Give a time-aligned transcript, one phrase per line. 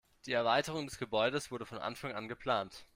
[0.25, 2.87] Die Erweiterung des Gebäudes wurde von Anfang an geplant.